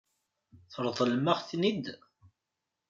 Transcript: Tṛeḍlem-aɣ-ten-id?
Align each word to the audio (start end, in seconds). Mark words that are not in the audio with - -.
Tṛeḍlem-aɣ-ten-id? 0.73 1.85